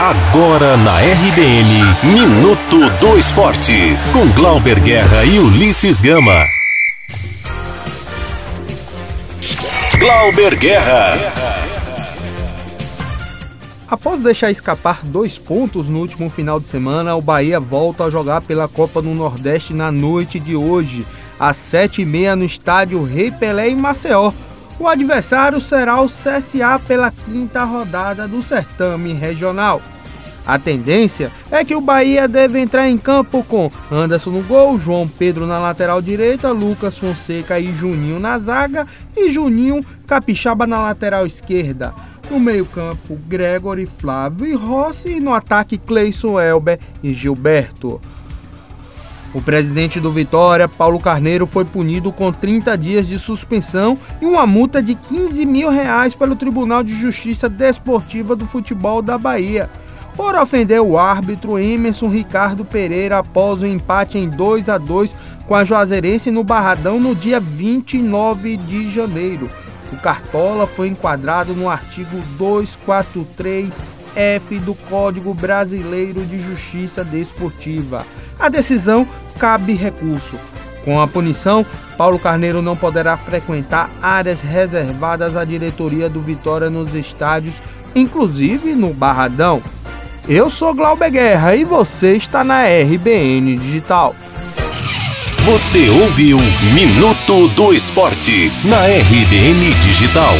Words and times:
Agora 0.00 0.76
na 0.76 1.00
RBN, 1.00 1.82
Minuto 2.04 2.88
do 3.00 3.18
Esporte, 3.18 3.96
com 4.12 4.30
Glauber 4.30 4.78
Guerra 4.78 5.24
e 5.24 5.40
Ulisses 5.40 6.00
Gama. 6.00 6.46
Glauber 9.98 10.54
Guerra. 10.54 11.14
Após 13.90 14.20
deixar 14.20 14.52
escapar 14.52 15.00
dois 15.02 15.36
pontos 15.36 15.88
no 15.88 15.98
último 15.98 16.30
final 16.30 16.60
de 16.60 16.68
semana, 16.68 17.16
o 17.16 17.20
Bahia 17.20 17.58
volta 17.58 18.04
a 18.04 18.10
jogar 18.10 18.42
pela 18.42 18.68
Copa 18.68 19.02
do 19.02 19.08
Nordeste 19.08 19.72
na 19.72 19.90
noite 19.90 20.38
de 20.38 20.54
hoje, 20.54 21.04
às 21.40 21.56
sete 21.56 22.02
e 22.02 22.04
meia 22.04 22.36
no 22.36 22.44
estádio 22.44 23.02
Rei 23.02 23.32
Pelé 23.32 23.70
em 23.70 23.76
Maceió. 23.76 24.30
O 24.80 24.86
adversário 24.86 25.60
será 25.60 26.00
o 26.00 26.06
CSA 26.06 26.78
pela 26.86 27.10
quinta 27.10 27.64
rodada 27.64 28.28
do 28.28 28.40
certame 28.40 29.12
regional. 29.12 29.82
A 30.46 30.58
tendência 30.58 31.30
é 31.50 31.64
que 31.64 31.74
o 31.74 31.80
Bahia 31.80 32.26
deve 32.26 32.58
entrar 32.58 32.88
em 32.88 32.96
campo 32.96 33.44
com 33.44 33.70
Anderson 33.92 34.30
no 34.30 34.42
gol, 34.42 34.78
João 34.78 35.06
Pedro 35.06 35.46
na 35.46 35.58
lateral 35.58 36.00
direita, 36.00 36.52
Lucas 36.52 36.96
Fonseca 36.96 37.58
e 37.60 37.72
Juninho 37.74 38.18
na 38.18 38.38
zaga 38.38 38.86
e 39.16 39.30
Juninho 39.30 39.80
Capixaba 40.06 40.66
na 40.66 40.80
lateral 40.80 41.26
esquerda. 41.26 41.92
No 42.30 42.38
meio-campo, 42.38 43.18
Gregory, 43.26 43.86
Flávio 43.98 44.46
e 44.46 44.54
Rossi 44.54 45.14
e 45.14 45.20
no 45.20 45.34
ataque 45.34 45.76
Cleison 45.76 46.40
Elber 46.40 46.78
e 47.02 47.12
Gilberto. 47.12 48.00
O 49.34 49.42
presidente 49.42 50.00
do 50.00 50.10
Vitória, 50.10 50.66
Paulo 50.66 50.98
Carneiro, 50.98 51.46
foi 51.46 51.62
punido 51.64 52.10
com 52.10 52.32
30 52.32 52.78
dias 52.78 53.06
de 53.06 53.18
suspensão 53.18 53.98
e 54.22 54.24
uma 54.24 54.46
multa 54.46 54.82
de 54.82 54.94
15 54.94 55.44
mil 55.44 55.68
reais 55.68 56.14
pelo 56.14 56.34
Tribunal 56.34 56.82
de 56.82 56.98
Justiça 56.98 57.46
Desportiva 57.46 58.34
do 58.34 58.46
Futebol 58.46 59.02
da 59.02 59.18
Bahia, 59.18 59.68
por 60.16 60.34
ofender 60.34 60.80
o 60.80 60.98
árbitro 60.98 61.58
Emerson 61.58 62.08
Ricardo 62.08 62.64
Pereira 62.64 63.18
após 63.18 63.60
o 63.60 63.66
empate 63.66 64.16
em 64.16 64.30
2 64.30 64.70
a 64.70 64.78
2 64.78 65.10
com 65.46 65.54
a 65.54 65.62
Juazeirense 65.62 66.30
no 66.30 66.42
Barradão 66.42 66.98
no 66.98 67.14
dia 67.14 67.38
29 67.38 68.56
de 68.56 68.90
janeiro. 68.90 69.50
O 69.92 69.96
Cartola 69.96 70.66
foi 70.66 70.88
enquadrado 70.88 71.52
no 71.54 71.68
artigo 71.68 72.16
243F 72.38 74.58
do 74.64 74.74
Código 74.74 75.34
Brasileiro 75.34 76.24
de 76.24 76.40
Justiça 76.40 77.04
Desportiva. 77.04 78.06
A 78.38 78.48
decisão 78.48 79.06
cabe 79.38 79.74
recurso. 79.74 80.38
Com 80.84 81.00
a 81.00 81.06
punição, 81.06 81.66
Paulo 81.96 82.18
Carneiro 82.18 82.62
não 82.62 82.76
poderá 82.76 83.16
frequentar 83.16 83.90
áreas 84.00 84.40
reservadas 84.40 85.36
à 85.36 85.44
diretoria 85.44 86.08
do 86.08 86.20
Vitória 86.20 86.70
nos 86.70 86.94
estádios, 86.94 87.54
inclusive 87.94 88.74
no 88.74 88.92
Barradão. 88.94 89.62
Eu 90.28 90.48
sou 90.48 90.74
Glauber 90.74 91.10
Guerra 91.10 91.56
e 91.56 91.64
você 91.64 92.16
está 92.16 92.44
na 92.44 92.62
RBN 92.64 93.56
Digital. 93.56 94.14
Você 95.44 95.88
ouviu 95.88 96.36
Minuto 96.74 97.48
do 97.48 97.72
Esporte 97.72 98.52
na 98.64 98.86
RBN 98.86 99.72
Digital. 99.80 100.34